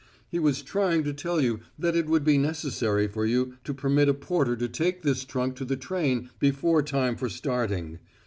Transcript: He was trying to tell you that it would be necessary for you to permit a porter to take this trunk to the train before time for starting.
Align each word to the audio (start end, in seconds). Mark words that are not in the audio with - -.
He 0.29 0.39
was 0.39 0.63
trying 0.63 1.03
to 1.03 1.13
tell 1.13 1.39
you 1.39 1.59
that 1.77 1.95
it 1.95 2.07
would 2.07 2.23
be 2.23 2.39
necessary 2.39 3.07
for 3.07 3.23
you 3.23 3.57
to 3.63 3.71
permit 3.71 4.09
a 4.09 4.15
porter 4.15 4.55
to 4.55 4.67
take 4.67 5.03
this 5.03 5.23
trunk 5.23 5.55
to 5.57 5.63
the 5.65 5.77
train 5.77 6.31
before 6.39 6.81
time 6.81 7.15
for 7.15 7.29
starting. 7.29 7.99